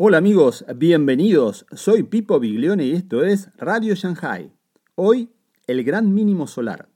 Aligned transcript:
Hola 0.00 0.18
amigos, 0.18 0.64
bienvenidos. 0.76 1.66
Soy 1.72 2.04
Pipo 2.04 2.38
Biglione 2.38 2.86
y 2.86 2.92
esto 2.92 3.24
es 3.24 3.50
Radio 3.56 3.96
Shanghai. 3.96 4.52
Hoy, 4.94 5.32
el 5.66 5.82
gran 5.82 6.14
mínimo 6.14 6.46
solar. 6.46 6.88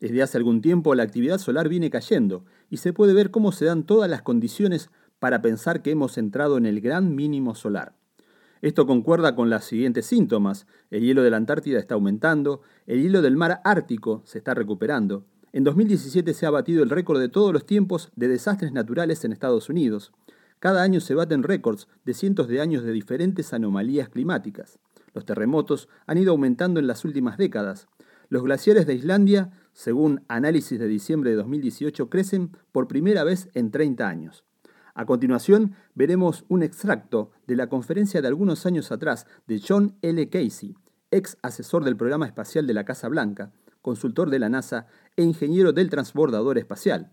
Desde 0.00 0.22
hace 0.22 0.38
algún 0.38 0.62
tiempo 0.62 0.94
la 0.94 1.02
actividad 1.02 1.36
solar 1.36 1.68
viene 1.68 1.90
cayendo 1.90 2.46
y 2.70 2.78
se 2.78 2.94
puede 2.94 3.12
ver 3.12 3.30
cómo 3.30 3.52
se 3.52 3.66
dan 3.66 3.84
todas 3.84 4.08
las 4.08 4.22
condiciones 4.22 4.88
para 5.18 5.42
pensar 5.42 5.82
que 5.82 5.90
hemos 5.90 6.16
entrado 6.16 6.56
en 6.56 6.64
el 6.64 6.80
gran 6.80 7.14
mínimo 7.14 7.54
solar. 7.54 7.92
Esto 8.62 8.86
concuerda 8.86 9.36
con 9.36 9.50
los 9.50 9.62
siguientes 9.62 10.06
síntomas. 10.06 10.66
El 10.90 11.02
hielo 11.02 11.22
de 11.22 11.32
la 11.32 11.36
Antártida 11.36 11.78
está 11.78 11.92
aumentando, 11.92 12.62
el 12.86 13.02
hielo 13.02 13.20
del 13.20 13.36
mar 13.36 13.60
Ártico 13.64 14.22
se 14.24 14.38
está 14.38 14.54
recuperando. 14.54 15.26
En 15.52 15.62
2017 15.62 16.32
se 16.32 16.46
ha 16.46 16.50
batido 16.50 16.82
el 16.82 16.88
récord 16.88 17.20
de 17.20 17.28
todos 17.28 17.52
los 17.52 17.66
tiempos 17.66 18.10
de 18.16 18.28
desastres 18.28 18.72
naturales 18.72 19.26
en 19.26 19.32
Estados 19.32 19.68
Unidos. 19.68 20.12
Cada 20.58 20.82
año 20.82 21.00
se 21.00 21.14
baten 21.14 21.42
récords 21.42 21.86
de 22.04 22.14
cientos 22.14 22.48
de 22.48 22.60
años 22.60 22.82
de 22.82 22.92
diferentes 22.92 23.52
anomalías 23.52 24.08
climáticas. 24.08 24.78
Los 25.12 25.24
terremotos 25.24 25.88
han 26.06 26.18
ido 26.18 26.32
aumentando 26.32 26.80
en 26.80 26.86
las 26.86 27.04
últimas 27.04 27.36
décadas. 27.36 27.88
Los 28.28 28.42
glaciares 28.42 28.86
de 28.86 28.94
Islandia, 28.94 29.50
según 29.72 30.24
análisis 30.28 30.78
de 30.78 30.88
diciembre 30.88 31.30
de 31.30 31.36
2018, 31.36 32.08
crecen 32.10 32.50
por 32.72 32.88
primera 32.88 33.22
vez 33.22 33.48
en 33.54 33.70
30 33.70 34.08
años. 34.08 34.44
A 34.94 35.04
continuación, 35.04 35.74
veremos 35.94 36.46
un 36.48 36.62
extracto 36.62 37.30
de 37.46 37.56
la 37.56 37.68
conferencia 37.68 38.22
de 38.22 38.28
algunos 38.28 38.64
años 38.64 38.90
atrás 38.90 39.26
de 39.46 39.60
John 39.66 39.96
L. 40.00 40.28
Casey, 40.30 40.74
ex 41.10 41.36
asesor 41.42 41.84
del 41.84 41.96
programa 41.98 42.26
espacial 42.26 42.66
de 42.66 42.74
la 42.74 42.84
Casa 42.84 43.08
Blanca, 43.08 43.52
consultor 43.82 44.30
de 44.30 44.38
la 44.38 44.48
NASA 44.48 44.86
e 45.16 45.22
ingeniero 45.22 45.72
del 45.72 45.90
transbordador 45.90 46.56
espacial. 46.56 47.12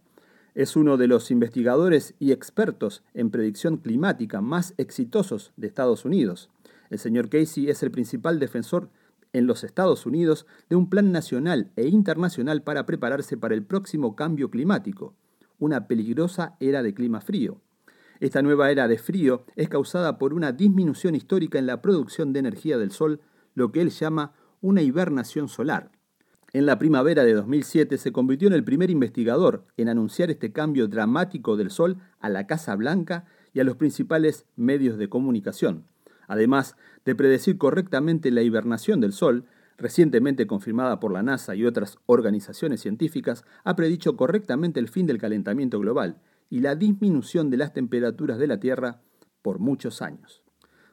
Es 0.55 0.75
uno 0.75 0.97
de 0.97 1.07
los 1.07 1.31
investigadores 1.31 2.13
y 2.19 2.31
expertos 2.31 3.03
en 3.15 3.31
predicción 3.31 3.77
climática 3.77 4.39
más 4.39 4.75
exitosos 4.77 5.51
de 5.57 5.65
Estados 5.65 6.05
Unidos. 6.05 6.51
El 6.91 6.99
señor 6.99 7.29
Casey 7.29 7.69
es 7.69 7.81
el 7.81 7.89
principal 7.89 8.39
defensor 8.39 8.89
en 9.33 9.47
los 9.47 9.63
Estados 9.63 10.05
Unidos 10.05 10.45
de 10.69 10.75
un 10.75 10.91
plan 10.91 11.11
nacional 11.11 11.71
e 11.75 11.87
internacional 11.87 12.61
para 12.61 12.85
prepararse 12.85 13.35
para 13.35 13.55
el 13.55 13.63
próximo 13.63 14.15
cambio 14.15 14.51
climático, 14.51 15.15
una 15.57 15.87
peligrosa 15.87 16.55
era 16.59 16.83
de 16.83 16.93
clima 16.93 17.19
frío. 17.19 17.59
Esta 18.19 18.41
nueva 18.41 18.69
era 18.69 18.87
de 18.87 18.97
frío 18.97 19.45
es 19.55 19.69
causada 19.69 20.17
por 20.19 20.33
una 20.33 20.51
disminución 20.51 21.15
histórica 21.15 21.57
en 21.57 21.65
la 21.65 21.81
producción 21.81 22.31
de 22.31 22.39
energía 22.39 22.77
del 22.77 22.91
Sol, 22.91 23.21
lo 23.55 23.71
que 23.71 23.81
él 23.81 23.89
llama 23.89 24.33
una 24.61 24.81
hibernación 24.81 25.47
solar. 25.47 25.91
En 26.53 26.67
la 26.67 26.77
primavera 26.77 27.23
de 27.23 27.33
2007 27.33 27.97
se 27.97 28.11
convirtió 28.11 28.47
en 28.47 28.53
el 28.53 28.63
primer 28.63 28.91
investigador 28.91 29.65
en 29.75 29.89
anunciar 29.89 30.29
este 30.29 30.51
cambio 30.51 30.87
dramático 30.87 31.57
del 31.57 31.71
Sol 31.71 31.97
a 32.19 32.29
la 32.29 32.45
Casa 32.45 32.75
Blanca 32.75 33.25
y 33.53 33.59
a 33.59 33.63
los 33.63 33.75
principales 33.75 34.45
medios 34.55 34.99
de 34.99 35.09
comunicación. 35.09 35.87
Además 36.27 36.75
de 37.05 37.15
predecir 37.15 37.57
correctamente 37.57 38.29
la 38.29 38.43
hibernación 38.43 39.01
del 39.01 39.13
Sol, 39.13 39.45
recientemente 39.79 40.45
confirmada 40.45 40.99
por 40.99 41.11
la 41.11 41.23
NASA 41.23 41.55
y 41.55 41.65
otras 41.65 41.97
organizaciones 42.05 42.81
científicas, 42.81 43.45
ha 43.63 43.75
predicho 43.75 44.15
correctamente 44.15 44.79
el 44.79 44.89
fin 44.89 45.07
del 45.07 45.17
calentamiento 45.17 45.79
global 45.79 46.21
y 46.51 46.59
la 46.59 46.75
disminución 46.75 47.49
de 47.49 47.57
las 47.57 47.73
temperaturas 47.73 48.37
de 48.37 48.45
la 48.45 48.59
Tierra 48.59 49.01
por 49.41 49.57
muchos 49.57 50.03
años. 50.03 50.43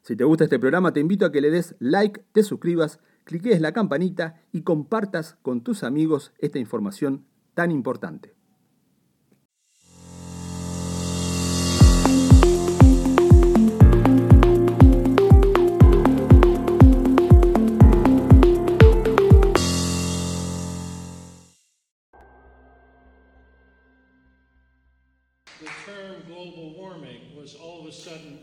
Si 0.00 0.16
te 0.16 0.25
gusta 0.25 0.44
este 0.44 0.58
programa, 0.58 0.94
te 0.94 1.00
invito 1.00 1.27
a 1.27 1.33
que 1.33 1.42
le 1.42 1.50
des 1.50 1.77
like, 1.81 2.25
te 2.33 2.42
suscribas 2.42 2.98
cliques 3.25 3.61
la 3.61 3.73
campanita 3.73 4.43
y 4.53 4.63
compartas 4.63 5.37
con 5.43 5.63
tus 5.63 5.83
amigos 5.85 6.33
esta 6.39 6.59
información 6.59 7.27
tan 7.55 7.71
importante. 7.71 8.35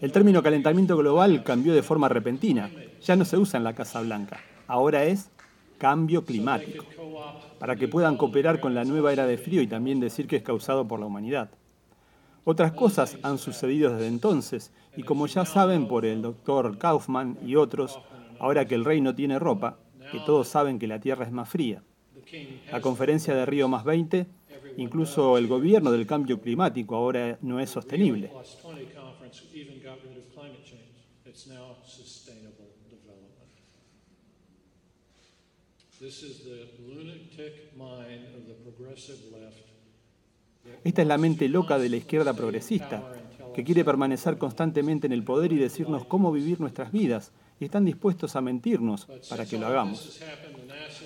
El 0.01 0.11
término 0.11 0.43
calentamiento 0.43 0.95
global 0.97 1.43
cambió 1.43 1.73
de 1.73 1.81
forma 1.81 2.09
repentina. 2.09 2.69
Ya 3.01 3.15
no 3.15 3.25
se 3.25 3.37
usa 3.37 3.57
en 3.57 3.63
la 3.63 3.73
Casa 3.73 4.01
Blanca 4.01 4.39
ahora 4.67 5.05
es 5.05 5.29
cambio 5.77 6.25
climático, 6.25 6.85
para 7.59 7.75
que 7.75 7.87
puedan 7.87 8.17
cooperar 8.17 8.59
con 8.59 8.73
la 8.73 8.83
nueva 8.83 9.13
era 9.13 9.25
de 9.25 9.37
frío 9.37 9.61
y 9.61 9.67
también 9.67 9.99
decir 9.99 10.27
que 10.27 10.37
es 10.37 10.43
causado 10.43 10.87
por 10.87 10.99
la 10.99 11.05
humanidad. 11.05 11.49
Otras 12.43 12.71
cosas 12.71 13.17
han 13.23 13.37
sucedido 13.37 13.91
desde 13.93 14.07
entonces, 14.07 14.71
y 14.95 15.03
como 15.03 15.27
ya 15.27 15.45
saben 15.45 15.87
por 15.87 16.05
el 16.05 16.21
doctor 16.21 16.77
Kaufman 16.77 17.37
y 17.45 17.55
otros, 17.55 17.99
ahora 18.39 18.65
que 18.65 18.75
el 18.75 18.85
rey 18.85 19.01
no 19.01 19.13
tiene 19.15 19.37
ropa, 19.37 19.77
que 20.11 20.19
todos 20.21 20.47
saben 20.47 20.79
que 20.79 20.87
la 20.87 20.99
Tierra 20.99 21.25
es 21.25 21.31
más 21.31 21.49
fría. 21.49 21.83
La 22.71 22.81
conferencia 22.81 23.35
de 23.35 23.45
Río 23.45 23.67
más 23.67 23.83
20, 23.83 24.27
incluso 24.77 25.37
el 25.37 25.47
gobierno 25.47 25.91
del 25.91 26.07
cambio 26.07 26.39
climático 26.41 26.95
ahora 26.95 27.37
no 27.41 27.59
es 27.59 27.69
sostenible. 27.69 28.31
Esta 40.83 41.01
es 41.01 41.07
la 41.07 41.17
mente 41.17 41.49
loca 41.49 41.79
de 41.79 41.89
la 41.89 41.95
izquierda 41.97 42.33
progresista, 42.33 43.03
que 43.55 43.63
quiere 43.63 43.83
permanecer 43.83 44.37
constantemente 44.37 45.07
en 45.07 45.13
el 45.13 45.23
poder 45.23 45.53
y 45.53 45.57
decirnos 45.57 46.05
cómo 46.05 46.31
vivir 46.31 46.59
nuestras 46.59 46.91
vidas, 46.91 47.31
y 47.59 47.65
están 47.65 47.85
dispuestos 47.85 48.35
a 48.35 48.41
mentirnos 48.41 49.07
para 49.27 49.47
que 49.47 49.57
lo 49.57 49.65
hagamos. 49.65 50.21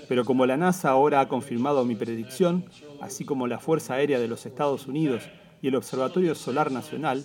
Pero 0.10 0.26
como 0.26 0.46
la 0.46 0.58
NASA 0.58 0.90
ahora 0.90 1.22
ha 1.22 1.30
confirmado 1.30 1.86
mi 1.86 1.96
predicción, 1.96 2.66
así 3.00 3.24
como 3.24 3.48
la 3.48 3.60
Fuerza 3.60 3.94
Aérea 3.94 4.20
de 4.20 4.28
los 4.28 4.46
Estados 4.46 4.88
Unidos 4.88 5.24
y 5.62 5.70
el 5.70 5.76
Observatorio 5.76 6.36
Solar 6.36 6.70
Nacional, 6.70 7.24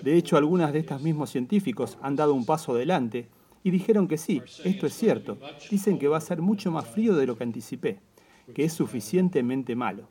de 0.00 0.16
hecho 0.16 0.38
algunas 0.38 0.72
de 0.72 0.78
estos 0.78 1.02
mismos 1.02 1.28
científicos 1.28 1.98
han 2.00 2.16
dado 2.16 2.32
un 2.32 2.46
paso 2.46 2.72
adelante 2.72 3.28
y 3.64 3.70
dijeron 3.70 4.08
que 4.08 4.18
sí, 4.18 4.42
esto 4.64 4.86
es 4.86 4.94
cierto. 4.94 5.38
Dicen 5.70 5.98
que 5.98 6.08
va 6.08 6.18
a 6.18 6.20
ser 6.20 6.40
mucho 6.40 6.70
más 6.70 6.86
frío 6.86 7.14
de 7.14 7.26
lo 7.26 7.36
que 7.36 7.44
anticipé, 7.44 8.00
que 8.54 8.64
es 8.64 8.72
suficientemente 8.72 9.76
malo. 9.76 10.08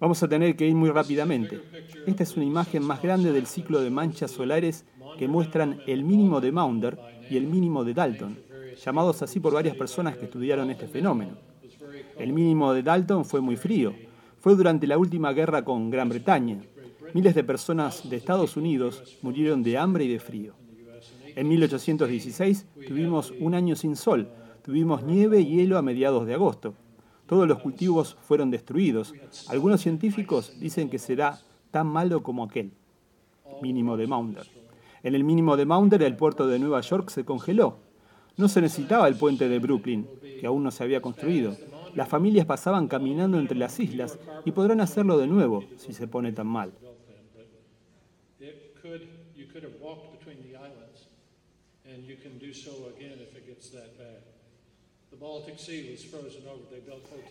Vamos 0.00 0.22
a 0.22 0.28
tener 0.28 0.56
que 0.56 0.66
ir 0.66 0.74
muy 0.74 0.90
rápidamente. 0.90 1.60
Esta 2.06 2.22
es 2.22 2.36
una 2.36 2.46
imagen 2.46 2.84
más 2.84 3.02
grande 3.02 3.32
del 3.32 3.46
ciclo 3.46 3.80
de 3.80 3.90
manchas 3.90 4.30
solares 4.30 4.84
que 5.18 5.28
muestran 5.28 5.80
el 5.86 6.04
mínimo 6.04 6.40
de 6.40 6.52
Maunder 6.52 6.98
y 7.28 7.36
el 7.36 7.46
mínimo 7.46 7.84
de 7.84 7.94
Dalton, 7.94 8.38
llamados 8.82 9.22
así 9.22 9.40
por 9.40 9.52
varias 9.52 9.76
personas 9.76 10.16
que 10.16 10.26
estudiaron 10.26 10.70
este 10.70 10.86
fenómeno. 10.86 11.36
El 12.16 12.32
mínimo 12.32 12.72
de 12.72 12.82
Dalton 12.82 13.24
fue 13.24 13.40
muy 13.40 13.56
frío. 13.56 13.92
Fue 14.38 14.54
durante 14.54 14.86
la 14.86 14.98
última 14.98 15.32
guerra 15.32 15.64
con 15.64 15.90
Gran 15.90 16.08
Bretaña. 16.08 16.60
Miles 17.12 17.34
de 17.34 17.42
personas 17.42 18.08
de 18.08 18.16
Estados 18.16 18.56
Unidos 18.56 19.18
murieron 19.22 19.62
de 19.62 19.76
hambre 19.76 20.04
y 20.04 20.08
de 20.08 20.20
frío. 20.20 20.54
En 21.36 21.48
1816 21.48 22.66
tuvimos 22.86 23.32
un 23.38 23.54
año 23.54 23.76
sin 23.76 23.96
sol, 23.96 24.28
tuvimos 24.62 25.02
nieve 25.02 25.40
y 25.40 25.56
hielo 25.56 25.78
a 25.78 25.82
mediados 25.82 26.26
de 26.26 26.34
agosto. 26.34 26.74
Todos 27.26 27.46
los 27.46 27.58
cultivos 27.58 28.16
fueron 28.22 28.50
destruidos. 28.50 29.14
Algunos 29.48 29.82
científicos 29.82 30.58
dicen 30.58 30.88
que 30.88 30.98
será 30.98 31.38
tan 31.70 31.86
malo 31.86 32.22
como 32.22 32.44
aquel. 32.44 32.72
Mínimo 33.60 33.96
de 33.96 34.06
Maunder. 34.06 34.46
En 35.02 35.14
el 35.14 35.24
mínimo 35.24 35.56
de 35.56 35.66
Maunder 35.66 36.02
el 36.02 36.16
puerto 36.16 36.46
de 36.46 36.58
Nueva 36.58 36.80
York 36.80 37.10
se 37.10 37.24
congeló. 37.24 37.76
No 38.36 38.48
se 38.48 38.60
necesitaba 38.60 39.08
el 39.08 39.16
puente 39.16 39.48
de 39.48 39.58
Brooklyn, 39.58 40.08
que 40.40 40.46
aún 40.46 40.62
no 40.62 40.70
se 40.70 40.84
había 40.84 41.02
construido. 41.02 41.56
Las 41.94 42.08
familias 42.08 42.46
pasaban 42.46 42.88
caminando 42.88 43.38
entre 43.38 43.58
las 43.58 43.78
islas 43.80 44.18
y 44.44 44.52
podrán 44.52 44.80
hacerlo 44.80 45.18
de 45.18 45.26
nuevo 45.26 45.64
si 45.76 45.92
se 45.92 46.06
pone 46.06 46.32
tan 46.32 46.46
mal. 46.46 46.72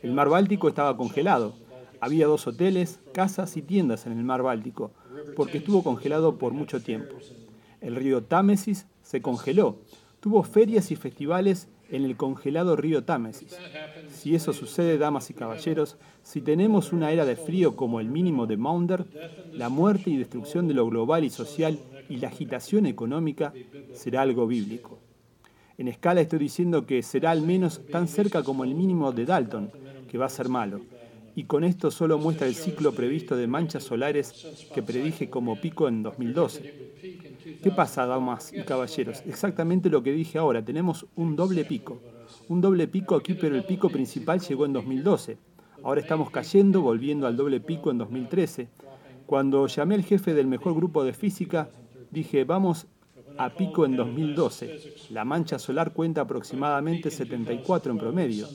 El 0.01 0.11
mar 0.11 0.29
Báltico 0.29 0.67
estaba 0.67 0.97
congelado. 0.97 1.53
Había 1.99 2.27
dos 2.27 2.47
hoteles, 2.47 2.99
casas 3.13 3.55
y 3.57 3.61
tiendas 3.61 4.05
en 4.05 4.13
el 4.13 4.23
mar 4.23 4.41
Báltico, 4.41 4.91
porque 5.35 5.59
estuvo 5.59 5.83
congelado 5.83 6.37
por 6.37 6.53
mucho 6.53 6.81
tiempo. 6.81 7.15
El 7.81 7.95
río 7.95 8.23
Támesis 8.23 8.87
se 9.03 9.21
congeló. 9.21 9.77
Tuvo 10.19 10.43
ferias 10.43 10.91
y 10.91 10.95
festivales 10.95 11.67
en 11.89 12.03
el 12.03 12.17
congelado 12.17 12.75
río 12.75 13.03
Támesis. 13.03 13.55
Si 14.11 14.35
eso 14.35 14.53
sucede, 14.53 14.97
damas 14.97 15.29
y 15.29 15.33
caballeros, 15.33 15.97
si 16.23 16.41
tenemos 16.41 16.91
una 16.91 17.11
era 17.11 17.25
de 17.25 17.35
frío 17.35 17.75
como 17.75 17.99
el 17.99 18.07
mínimo 18.07 18.47
de 18.47 18.57
Maunder, 18.57 19.05
la 19.53 19.69
muerte 19.69 20.09
y 20.09 20.17
destrucción 20.17 20.67
de 20.67 20.73
lo 20.73 20.87
global 20.87 21.23
y 21.23 21.29
social 21.29 21.79
y 22.09 22.17
la 22.17 22.27
agitación 22.27 22.85
económica 22.85 23.53
será 23.93 24.21
algo 24.21 24.47
bíblico. 24.47 24.99
En 25.77 25.87
escala 25.87 26.21
estoy 26.21 26.39
diciendo 26.39 26.85
que 26.85 27.03
será 27.03 27.31
al 27.31 27.41
menos 27.41 27.81
tan 27.91 28.07
cerca 28.07 28.43
como 28.43 28.63
el 28.63 28.73
mínimo 28.73 29.11
de 29.11 29.25
Dalton, 29.25 29.71
que 30.09 30.17
va 30.17 30.25
a 30.25 30.29
ser 30.29 30.49
malo. 30.49 30.81
Y 31.35 31.43
con 31.43 31.63
esto 31.63 31.91
solo 31.91 32.17
muestra 32.17 32.47
el 32.47 32.55
ciclo 32.55 32.93
previsto 32.93 33.35
de 33.35 33.45
manchas 33.45 33.83
solares 33.83 34.67
que 34.73 34.81
predije 34.81 35.29
como 35.29 35.61
pico 35.61 35.87
en 35.87 36.01
2012. 36.01 37.59
¿Qué 37.61 37.69
pasa, 37.69 38.07
damas 38.07 38.51
y 38.51 38.63
caballeros? 38.63 39.21
Exactamente 39.27 39.91
lo 39.91 40.01
que 40.01 40.13
dije 40.13 40.39
ahora, 40.39 40.65
tenemos 40.65 41.05
un 41.15 41.35
doble 41.35 41.63
pico. 41.63 42.01
Un 42.49 42.59
doble 42.59 42.87
pico 42.87 43.15
aquí, 43.15 43.35
pero 43.35 43.55
el 43.55 43.65
pico 43.65 43.89
principal 43.89 44.39
llegó 44.39 44.65
en 44.65 44.73
2012. 44.73 45.37
Ahora 45.83 46.01
estamos 46.01 46.31
cayendo, 46.31 46.81
volviendo 46.81 47.27
al 47.27 47.37
doble 47.37 47.59
pico 47.59 47.91
en 47.91 47.99
2013. 47.99 48.67
Cuando 49.27 49.67
llamé 49.67 49.93
al 49.93 50.03
jefe 50.03 50.33
del 50.33 50.47
mejor 50.47 50.73
grupo 50.73 51.03
de 51.03 51.13
física, 51.13 51.69
dije, 52.11 52.43
vamos 52.43 52.87
a 53.37 53.49
pico 53.49 53.85
en 53.85 53.95
2012. 53.95 54.95
La 55.11 55.25
mancha 55.25 55.59
solar 55.59 55.93
cuenta 55.93 56.21
aproximadamente 56.21 57.11
74 57.11 57.91
en 57.91 57.97
promedio. 57.97 58.47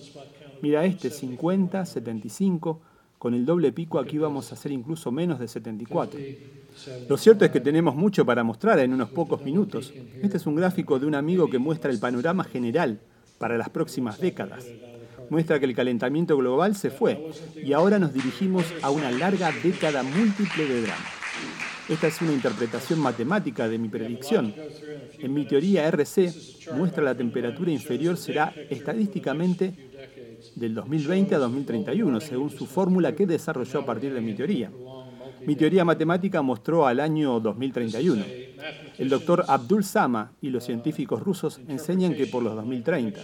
Mira 0.60 0.84
este, 0.84 1.10
50, 1.10 1.84
75. 1.86 2.80
Con 3.18 3.34
el 3.34 3.46
doble 3.46 3.72
pico 3.72 4.00
aquí 4.00 4.18
vamos 4.18 4.50
a 4.50 4.54
hacer 4.54 4.72
incluso 4.72 5.12
menos 5.12 5.38
de 5.38 5.46
74. 5.46 6.18
Lo 7.08 7.16
cierto 7.16 7.44
es 7.44 7.50
que 7.50 7.60
tenemos 7.60 7.94
mucho 7.94 8.24
para 8.26 8.42
mostrar 8.42 8.78
en 8.80 8.92
unos 8.92 9.10
pocos 9.10 9.42
minutos. 9.42 9.92
Este 10.22 10.38
es 10.38 10.46
un 10.46 10.56
gráfico 10.56 10.98
de 10.98 11.06
un 11.06 11.14
amigo 11.14 11.48
que 11.48 11.58
muestra 11.58 11.90
el 11.90 12.00
panorama 12.00 12.44
general 12.44 12.98
para 13.38 13.56
las 13.56 13.68
próximas 13.68 14.18
décadas. 14.18 14.66
Muestra 15.30 15.58
que 15.60 15.66
el 15.66 15.74
calentamiento 15.74 16.36
global 16.36 16.74
se 16.74 16.90
fue 16.90 17.30
y 17.56 17.72
ahora 17.72 17.98
nos 17.98 18.12
dirigimos 18.12 18.64
a 18.82 18.90
una 18.90 19.10
larga 19.10 19.52
década 19.62 20.02
múltiple 20.02 20.66
de 20.66 20.82
drama. 20.82 21.21
Esta 21.88 22.06
es 22.06 22.22
una 22.22 22.32
interpretación 22.32 23.00
matemática 23.00 23.68
de 23.68 23.76
mi 23.76 23.88
predicción. 23.88 24.54
En 25.18 25.34
mi 25.34 25.44
teoría 25.46 25.86
RC 25.88 26.32
muestra 26.76 27.02
la 27.02 27.16
temperatura 27.16 27.72
inferior 27.72 28.16
será 28.16 28.54
estadísticamente 28.70 29.90
del 30.54 30.74
2020 30.74 31.34
a 31.34 31.38
2031, 31.38 32.20
según 32.20 32.50
su 32.50 32.66
fórmula 32.66 33.14
que 33.14 33.26
desarrolló 33.26 33.80
a 33.80 33.86
partir 33.86 34.14
de 34.14 34.20
mi 34.20 34.34
teoría. 34.34 34.70
Mi 35.44 35.56
teoría 35.56 35.84
matemática 35.84 36.40
mostró 36.40 36.86
al 36.86 37.00
año 37.00 37.40
2031. 37.40 38.24
El 38.98 39.08
doctor 39.08 39.44
Abdul 39.48 39.82
Sama 39.82 40.32
y 40.40 40.50
los 40.50 40.64
científicos 40.64 41.20
rusos 41.20 41.60
enseñan 41.66 42.14
que 42.14 42.28
por 42.28 42.44
los 42.44 42.54
2030. 42.54 43.20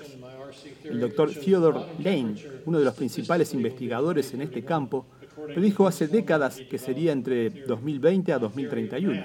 El 0.85 1.01
doctor 1.01 1.31
Theodore 1.31 1.81
Lane, 1.99 2.35
uno 2.67 2.79
de 2.79 2.85
los 2.85 2.95
principales 2.95 3.55
investigadores 3.55 4.35
en 4.35 4.43
este 4.43 4.65
campo, 4.65 5.07
predijo 5.47 5.87
hace 5.87 6.09
décadas 6.09 6.61
que 6.69 6.79
sería 6.79 7.13
entre 7.13 7.51
2020 7.51 8.33
a 8.33 8.39
2031. 8.39 9.23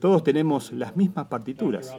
Todos 0.00 0.24
tenemos 0.24 0.72
las 0.72 0.96
mismas 0.96 1.26
partituras. 1.26 1.94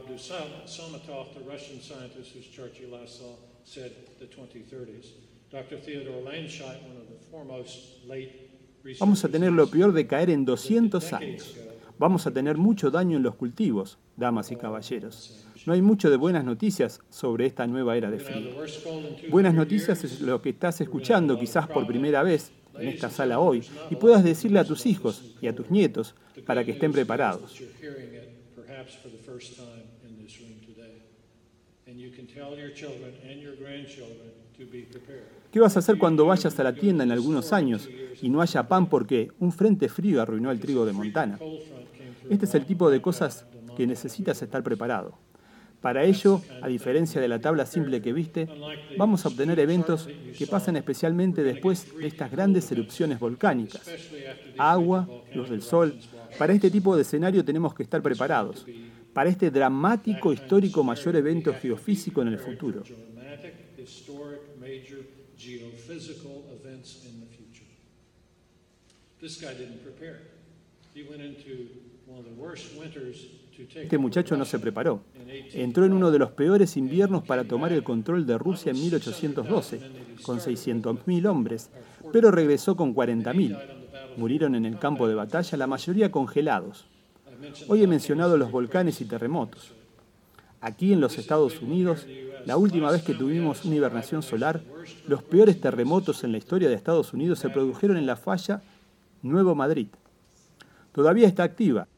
Vamos 8.98 9.24
a 9.24 9.28
tener 9.28 9.52
lo 9.52 9.70
peor 9.70 9.92
de 9.92 10.06
caer 10.06 10.30
en 10.30 10.44
200 10.44 11.12
años. 11.12 11.56
Vamos 11.98 12.26
a 12.26 12.32
tener 12.32 12.56
mucho 12.56 12.90
daño 12.90 13.16
en 13.16 13.22
los 13.22 13.36
cultivos, 13.36 13.98
damas 14.16 14.50
y 14.50 14.56
caballeros. 14.56 15.46
No 15.66 15.72
hay 15.72 15.82
mucho 15.82 16.10
de 16.10 16.16
buenas 16.16 16.44
noticias 16.44 17.00
sobre 17.10 17.46
esta 17.46 17.66
nueva 17.68 17.96
era 17.96 18.10
de 18.10 18.18
frío. 18.18 18.50
Buenas 19.30 19.54
noticias 19.54 20.02
es 20.02 20.20
lo 20.20 20.42
que 20.42 20.50
estás 20.50 20.80
escuchando 20.80 21.38
quizás 21.38 21.68
por 21.68 21.86
primera 21.86 22.24
vez 22.24 22.50
en 22.78 22.88
esta 22.88 23.10
sala 23.10 23.38
hoy 23.38 23.64
y 23.90 23.96
puedas 23.96 24.24
decirle 24.24 24.58
a 24.58 24.64
tus 24.64 24.86
hijos 24.86 25.34
y 25.40 25.46
a 25.46 25.54
tus 25.54 25.70
nietos 25.70 26.14
para 26.46 26.64
que 26.64 26.72
estén 26.72 26.92
preparados. 26.92 27.60
¿Qué 35.50 35.60
vas 35.60 35.76
a 35.76 35.78
hacer 35.80 35.98
cuando 35.98 36.26
vayas 36.26 36.58
a 36.58 36.64
la 36.64 36.74
tienda 36.74 37.04
en 37.04 37.12
algunos 37.12 37.52
años 37.52 37.88
y 38.20 38.28
no 38.28 38.40
haya 38.40 38.68
pan 38.68 38.88
porque 38.88 39.30
un 39.38 39.52
frente 39.52 39.88
frío 39.88 40.22
arruinó 40.22 40.50
el 40.50 40.60
trigo 40.60 40.86
de 40.86 40.92
Montana? 40.92 41.38
Este 42.30 42.46
es 42.46 42.54
el 42.54 42.64
tipo 42.64 42.90
de 42.90 43.02
cosas 43.02 43.46
que 43.76 43.86
necesitas 43.86 44.40
estar 44.42 44.62
preparado. 44.62 45.18
Para 45.82 46.04
ello, 46.04 46.40
a 46.62 46.68
diferencia 46.68 47.20
de 47.20 47.26
la 47.26 47.40
tabla 47.40 47.66
simple 47.66 48.00
que 48.00 48.12
viste, 48.12 48.48
vamos 48.96 49.26
a 49.26 49.28
obtener 49.28 49.58
eventos 49.58 50.08
que 50.38 50.46
pasan 50.46 50.76
especialmente 50.76 51.42
después 51.42 51.98
de 51.98 52.06
estas 52.06 52.30
grandes 52.30 52.70
erupciones 52.70 53.18
volcánicas. 53.18 53.82
Agua, 54.56 55.08
luz 55.34 55.50
del 55.50 55.60
sol. 55.60 55.98
Para 56.38 56.52
este 56.52 56.70
tipo 56.70 56.94
de 56.94 57.02
escenario 57.02 57.44
tenemos 57.44 57.74
que 57.74 57.82
estar 57.82 58.00
preparados. 58.00 58.64
Para 59.12 59.28
este 59.28 59.50
dramático, 59.50 60.32
histórico 60.32 60.84
mayor 60.84 61.16
evento 61.16 61.52
geofísico 61.52 62.22
en 62.22 62.28
el 62.28 62.38
futuro. 62.38 62.84
Este 73.58 73.98
muchacho 73.98 74.36
no 74.36 74.44
se 74.44 74.58
preparó. 74.58 75.02
Entró 75.52 75.84
en 75.84 75.92
uno 75.92 76.10
de 76.10 76.18
los 76.18 76.30
peores 76.30 76.76
inviernos 76.76 77.22
para 77.24 77.44
tomar 77.44 77.72
el 77.72 77.82
control 77.82 78.26
de 78.26 78.38
Rusia 78.38 78.70
en 78.70 78.80
1812, 78.80 79.80
con 80.22 80.38
600.000 80.38 81.26
hombres, 81.26 81.70
pero 82.12 82.30
regresó 82.30 82.76
con 82.76 82.94
40.000. 82.94 83.58
Murieron 84.16 84.54
en 84.54 84.64
el 84.64 84.78
campo 84.78 85.06
de 85.06 85.14
batalla, 85.14 85.58
la 85.58 85.66
mayoría 85.66 86.10
congelados. 86.10 86.86
Hoy 87.68 87.82
he 87.82 87.86
mencionado 87.86 88.36
los 88.36 88.50
volcanes 88.50 89.00
y 89.00 89.04
terremotos. 89.04 89.74
Aquí 90.60 90.92
en 90.92 91.00
los 91.00 91.18
Estados 91.18 91.60
Unidos, 91.60 92.06
la 92.46 92.56
última 92.56 92.90
vez 92.90 93.02
que 93.02 93.14
tuvimos 93.14 93.64
una 93.64 93.74
hibernación 93.74 94.22
solar, 94.22 94.62
los 95.08 95.22
peores 95.22 95.60
terremotos 95.60 96.24
en 96.24 96.32
la 96.32 96.38
historia 96.38 96.68
de 96.68 96.74
Estados 96.74 97.12
Unidos 97.12 97.40
se 97.40 97.50
produjeron 97.50 97.96
en 97.96 98.06
la 98.06 98.16
falla 98.16 98.62
Nuevo 99.22 99.54
Madrid. 99.54 99.88
Todavía 100.92 101.26
está 101.26 101.42
activa, 101.42 101.88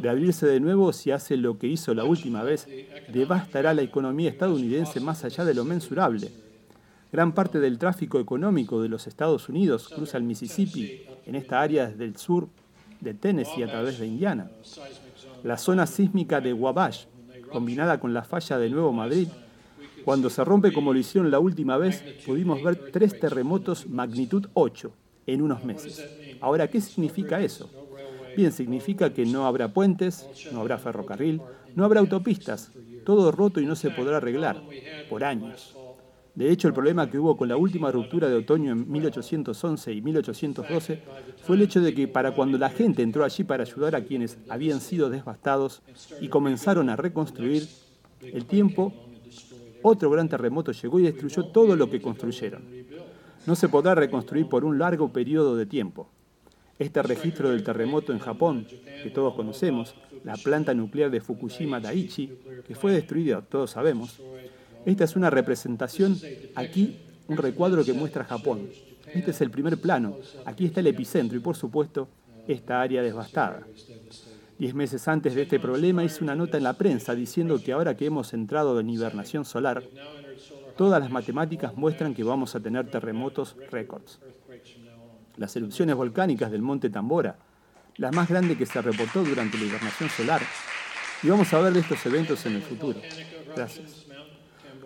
de 0.00 0.08
abrirse 0.08 0.46
de 0.46 0.60
nuevo, 0.60 0.92
si 0.92 1.10
hace 1.10 1.36
lo 1.36 1.58
que 1.58 1.66
hizo 1.66 1.92
la 1.92 2.04
última 2.04 2.42
vez, 2.42 2.66
devastará 3.12 3.74
la 3.74 3.82
economía 3.82 4.30
estadounidense 4.30 5.00
más 5.00 5.24
allá 5.24 5.44
de 5.44 5.54
lo 5.54 5.64
mensurable. 5.64 6.30
Gran 7.12 7.32
parte 7.32 7.60
del 7.60 7.78
tráfico 7.78 8.18
económico 8.18 8.80
de 8.82 8.88
los 8.88 9.06
Estados 9.06 9.48
Unidos 9.48 9.88
cruza 9.88 10.16
el 10.16 10.24
Mississippi 10.24 11.02
en 11.26 11.34
esta 11.34 11.60
área 11.60 11.88
desde 11.88 12.04
el 12.04 12.16
sur 12.16 12.48
de 13.00 13.14
Tennessee 13.14 13.62
a 13.62 13.68
través 13.68 13.98
de 13.98 14.06
Indiana. 14.06 14.50
La 15.44 15.58
zona 15.58 15.86
sísmica 15.86 16.40
de 16.40 16.52
Wabash, 16.52 17.04
combinada 17.50 18.00
con 18.00 18.14
la 18.14 18.24
falla 18.24 18.58
de 18.58 18.70
Nuevo 18.70 18.92
Madrid, 18.92 19.28
cuando 20.06 20.30
se 20.30 20.44
rompe 20.44 20.72
como 20.72 20.92
lo 20.92 21.00
hicieron 21.00 21.32
la 21.32 21.40
última 21.40 21.76
vez, 21.78 22.00
pudimos 22.24 22.62
ver 22.62 22.92
tres 22.92 23.18
terremotos 23.18 23.88
magnitud 23.88 24.46
8 24.54 24.92
en 25.26 25.42
unos 25.42 25.64
meses. 25.64 26.08
Ahora, 26.40 26.70
¿qué 26.70 26.80
significa 26.80 27.40
eso? 27.40 27.68
Bien, 28.36 28.52
significa 28.52 29.12
que 29.12 29.26
no 29.26 29.46
habrá 29.46 29.74
puentes, 29.74 30.24
no 30.52 30.60
habrá 30.60 30.78
ferrocarril, 30.78 31.42
no 31.74 31.84
habrá 31.84 31.98
autopistas, 31.98 32.70
todo 33.04 33.32
roto 33.32 33.60
y 33.60 33.66
no 33.66 33.74
se 33.74 33.90
podrá 33.90 34.18
arreglar, 34.18 34.62
por 35.10 35.24
años. 35.24 35.76
De 36.36 36.52
hecho, 36.52 36.68
el 36.68 36.74
problema 36.74 37.10
que 37.10 37.18
hubo 37.18 37.36
con 37.36 37.48
la 37.48 37.56
última 37.56 37.90
ruptura 37.90 38.28
de 38.28 38.36
otoño 38.36 38.70
en 38.70 38.88
1811 38.88 39.92
y 39.92 40.02
1812 40.02 41.02
fue 41.42 41.56
el 41.56 41.62
hecho 41.62 41.80
de 41.80 41.92
que 41.92 42.06
para 42.06 42.30
cuando 42.30 42.58
la 42.58 42.70
gente 42.70 43.02
entró 43.02 43.24
allí 43.24 43.42
para 43.42 43.64
ayudar 43.64 43.96
a 43.96 44.04
quienes 44.04 44.38
habían 44.48 44.80
sido 44.80 45.10
devastados 45.10 45.82
y 46.20 46.28
comenzaron 46.28 46.90
a 46.90 46.94
reconstruir, 46.94 47.66
el 48.20 48.44
tiempo 48.46 48.92
otro 49.86 50.10
gran 50.10 50.28
terremoto 50.28 50.72
llegó 50.72 50.98
y 50.98 51.04
destruyó 51.04 51.46
todo 51.46 51.76
lo 51.76 51.88
que 51.88 52.00
construyeron. 52.00 52.62
No 53.46 53.54
se 53.54 53.68
podrá 53.68 53.94
reconstruir 53.94 54.48
por 54.48 54.64
un 54.64 54.78
largo 54.78 55.12
periodo 55.12 55.56
de 55.56 55.66
tiempo. 55.66 56.08
Este 56.78 57.02
registro 57.02 57.50
del 57.50 57.62
terremoto 57.62 58.12
en 58.12 58.18
Japón, 58.18 58.66
que 59.02 59.10
todos 59.10 59.34
conocemos, 59.34 59.94
la 60.24 60.34
planta 60.34 60.74
nuclear 60.74 61.10
de 61.10 61.20
Fukushima 61.20 61.80
Daiichi, 61.80 62.32
que 62.66 62.74
fue 62.74 62.92
destruida, 62.92 63.40
todos 63.40 63.70
sabemos, 63.70 64.20
esta 64.84 65.04
es 65.04 65.16
una 65.16 65.30
representación, 65.30 66.18
aquí 66.54 66.98
un 67.28 67.36
recuadro 67.36 67.84
que 67.84 67.92
muestra 67.92 68.24
Japón. 68.24 68.68
Este 69.14 69.30
es 69.30 69.40
el 69.40 69.50
primer 69.50 69.80
plano, 69.80 70.18
aquí 70.44 70.66
está 70.66 70.80
el 70.80 70.88
epicentro 70.88 71.38
y 71.38 71.40
por 71.40 71.56
supuesto 71.56 72.08
esta 72.46 72.82
área 72.82 73.02
devastada. 73.02 73.66
Diez 74.58 74.72
meses 74.72 75.06
antes 75.06 75.34
de 75.34 75.42
este 75.42 75.60
problema 75.60 76.02
hice 76.02 76.24
una 76.24 76.34
nota 76.34 76.56
en 76.56 76.62
la 76.62 76.72
prensa 76.72 77.14
diciendo 77.14 77.60
que 77.62 77.72
ahora 77.72 77.94
que 77.94 78.06
hemos 78.06 78.32
entrado 78.32 78.80
en 78.80 78.88
hibernación 78.88 79.44
solar, 79.44 79.82
todas 80.78 80.98
las 80.98 81.10
matemáticas 81.10 81.76
muestran 81.76 82.14
que 82.14 82.24
vamos 82.24 82.54
a 82.54 82.60
tener 82.60 82.90
terremotos 82.90 83.54
récords. 83.70 84.18
Las 85.36 85.54
erupciones 85.56 85.94
volcánicas 85.94 86.50
del 86.50 86.62
monte 86.62 86.88
Tambora, 86.88 87.36
la 87.96 88.10
más 88.12 88.30
grande 88.30 88.56
que 88.56 88.64
se 88.64 88.80
reportó 88.80 89.22
durante 89.24 89.58
la 89.58 89.64
hibernación 89.64 90.08
solar, 90.08 90.40
y 91.22 91.28
vamos 91.28 91.52
a 91.52 91.60
ver 91.60 91.74
de 91.74 91.80
estos 91.80 92.06
eventos 92.06 92.46
en 92.46 92.54
el 92.54 92.62
futuro. 92.62 92.98
Gracias. 93.54 94.06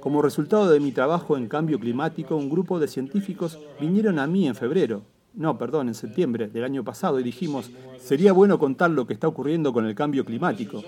Como 0.01 0.21
resultado 0.21 0.69
de 0.69 0.81
mi 0.81 0.91
trabajo 0.91 1.37
en 1.37 1.47
cambio 1.47 1.79
climático, 1.79 2.35
un 2.35 2.51
grupo 2.51 2.81
de 2.81 2.89
científicos 2.89 3.61
vinieron 3.81 4.19
a 4.19 4.27
mí 4.27 4.49
en 4.49 4.57
febrero 4.57 5.05
no, 5.35 5.59
perdón, 5.59 5.89
en 5.89 5.95
septiembre 5.95 6.49
del 6.49 6.65
año 6.65 6.85
pasado 6.85 7.21
y 7.21 7.23
dijimos, 7.23 7.71
sería 7.99 8.33
bueno 8.33 8.59
contar 8.59 8.91
lo 8.91 9.07
que 9.07 9.15
está 9.15 9.29
ocurriendo 9.29 9.73
con 9.73 9.87
el 9.87 9.95
cambio 9.95 10.25
climático. 10.25 10.83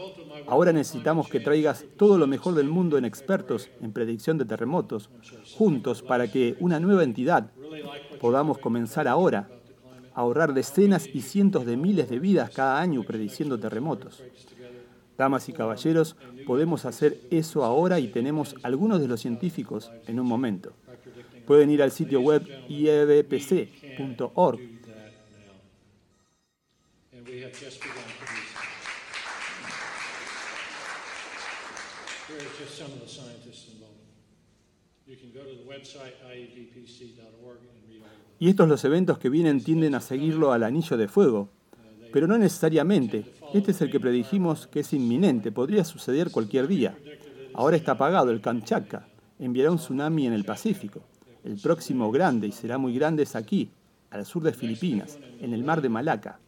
Ahora 0.47 0.73
necesitamos 0.73 1.29
que 1.29 1.41
traigas 1.41 1.85
todo 1.97 2.19
lo 2.19 2.27
mejor 2.27 2.55
del 2.55 2.69
mundo 2.69 2.99
en 2.99 3.05
expertos 3.05 3.71
en 3.81 3.93
predicción 3.93 4.39
de 4.39 4.45
terremotos, 4.45 5.11
juntos 5.57 6.03
para 6.03 6.31
que 6.31 6.57
una 6.61 6.81
nueva 6.81 7.05
entidad 7.05 7.51
podamos 8.21 8.59
comenzar 8.59 9.09
ahora 9.09 9.49
a 10.15 10.21
ahorrar 10.21 10.53
decenas 10.53 11.09
y 11.13 11.23
cientos 11.23 11.65
de 11.65 11.77
miles 11.77 12.11
de 12.11 12.19
vidas 12.19 12.51
cada 12.51 12.81
año 12.81 13.03
prediciendo 13.05 13.59
terremotos. 13.59 14.23
Damas 15.17 15.49
y 15.49 15.53
caballeros, 15.53 16.17
podemos 16.47 16.85
hacer 16.85 17.21
eso 17.31 17.65
ahora 17.65 18.01
y 18.01 18.09
tenemos 18.09 18.57
algunos 18.63 19.01
de 19.01 19.09
los 19.09 19.21
científicos 19.21 19.93
en 20.07 20.19
un 20.19 20.27
momento. 20.27 20.73
Pueden 21.47 21.71
ir 21.71 21.83
al 21.83 21.91
sitio 21.91 22.21
web 22.21 22.47
Y 38.39 38.49
estos 38.49 38.69
los 38.69 38.85
eventos 38.85 39.19
que 39.19 39.29
vienen 39.29 39.63
tienden 39.63 39.95
a 39.95 40.01
seguirlo 40.01 40.53
al 40.53 40.63
anillo 40.63 40.97
de 40.97 41.09
fuego, 41.09 41.49
pero 42.13 42.27
no 42.27 42.39
necesariamente. 42.39 43.25
Este 43.55 43.73
es 43.73 43.81
el 43.83 43.91
que 43.91 44.01
predijimos 44.01 44.67
que 44.67 44.81
es 44.81 44.93
inminente, 44.93 45.53
podría 45.53 45.85
suceder 45.85 46.31
cualquier 46.31 46.67
día. 46.67 46.97
Ahora 47.55 47.77
está 47.77 47.93
apagado 47.93 48.31
el 48.31 48.41
Kamchatka, 48.41 49.07
enviará 49.39 49.71
un 49.71 49.77
tsunami 49.77 50.27
en 50.27 50.33
el 50.33 50.45
Pacífico. 50.45 51.03
El 51.45 51.61
próximo 51.61 52.11
grande, 52.11 52.47
y 52.47 52.53
será 52.53 52.79
muy 52.79 52.95
grande, 52.95 53.25
es 53.25 53.37
aquí, 53.37 53.71
al 54.13 54.27
sur 54.27 54.43
de 54.43 54.53
Filipinas, 54.53 55.19
en 55.41 55.55
el 55.55 55.65
mar 55.65 55.81
de 55.81 55.89
Malaca. 55.89 56.39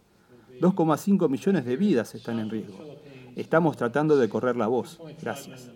2,5 0.61 1.29
millones 1.29 1.65
de 1.65 1.77
vidas 1.77 2.15
están 2.15 2.39
en 2.39 2.51
riesgo. 2.51 2.79
Estamos 3.35 3.77
tratando 3.77 4.17
de 4.17 4.29
correr 4.29 4.57
la 4.57 4.69
voz. 4.69 5.01
Gracias. 5.21 5.71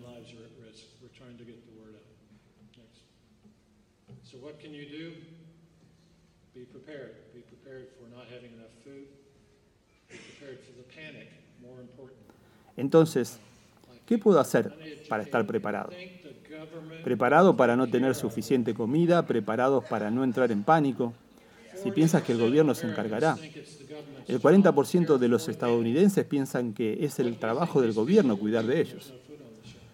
Entonces, 12.79 13.39
¿qué 14.05 14.17
puedo 14.17 14.39
hacer 14.39 14.73
para 15.09 15.23
estar 15.23 15.45
preparado? 15.45 15.89
Preparado 17.03 17.57
para 17.57 17.75
no 17.75 17.89
tener 17.89 18.15
suficiente 18.15 18.73
comida, 18.73 19.25
preparados 19.25 19.83
para 19.85 20.09
no 20.09 20.23
entrar 20.23 20.51
en 20.51 20.63
pánico. 20.63 21.13
Si 21.75 21.91
piensas 21.91 22.23
que 22.23 22.33
el 22.33 22.39
gobierno 22.39 22.75
se 22.75 22.87
encargará. 22.87 23.37
El 24.27 24.41
40% 24.41 25.17
de 25.17 25.27
los 25.27 25.47
estadounidenses 25.47 26.25
piensan 26.25 26.73
que 26.73 27.03
es 27.05 27.19
el 27.19 27.37
trabajo 27.37 27.81
del 27.81 27.93
gobierno 27.93 28.37
cuidar 28.37 28.65
de 28.65 28.81
ellos. 28.81 29.13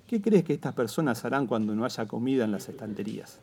¿Qué 0.08 0.22
crees 0.22 0.44
que 0.44 0.53
estas 0.53 0.74
personas 0.74 1.24
harán 1.25 1.48
cuando 1.48 1.75
no 1.75 1.86
haya 1.86 2.05
comida 2.05 2.46
en 2.46 2.51
las 2.51 2.70
estanterías? 2.70 3.39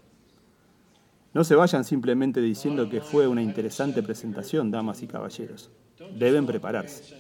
No 1.35 1.45
se 1.45 1.55
vayan 1.55 1.85
simplemente 1.85 2.41
diciendo 2.41 2.89
que 2.91 3.01
fue 3.01 3.27
una 3.27 3.43
interesante 3.43 4.03
presentación, 4.03 4.71
damas 4.71 5.03
y 5.03 5.07
caballeros. 5.07 5.71
Deben 6.19 6.47
prepararse. 6.47 7.17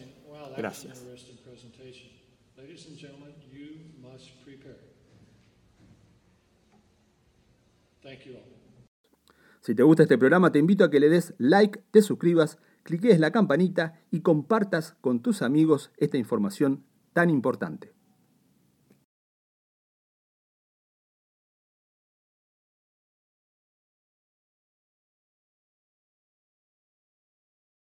Gracias. 0.56 1.02
Si 9.62 9.76
te 9.76 9.84
gusta 9.84 10.02
este 10.02 10.18
programa, 10.18 10.50
te 10.50 10.58
invito 10.58 10.82
a 10.82 10.90
que 10.90 10.98
le 10.98 11.08
des 11.08 11.34
like, 11.38 11.84
te 11.92 12.02
suscribas, 12.02 12.58
cliques 12.82 13.20
la 13.20 13.30
campanita 13.30 14.00
y 14.10 14.20
compartas 14.20 14.96
con 15.00 15.22
tus 15.22 15.40
amigos 15.40 15.92
esta 15.98 16.18
información 16.18 16.82
tan 17.12 17.30
importante. 17.30 17.92